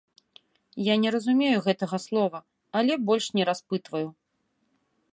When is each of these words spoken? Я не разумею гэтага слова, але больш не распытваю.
Я 0.85 0.95
не 1.03 1.09
разумею 1.15 1.59
гэтага 1.67 1.97
слова, 2.07 2.39
але 2.81 2.93
больш 3.11 3.25
не 3.41 3.49
распытваю. 3.51 4.07